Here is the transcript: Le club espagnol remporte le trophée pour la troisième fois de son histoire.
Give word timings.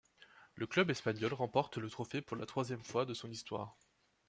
Le 0.55 0.65
club 0.65 0.89
espagnol 0.89 1.31
remporte 1.35 1.77
le 1.77 1.87
trophée 1.87 2.23
pour 2.23 2.35
la 2.35 2.47
troisième 2.47 2.83
fois 2.83 3.05
de 3.05 3.13
son 3.13 3.29
histoire. 3.29 3.77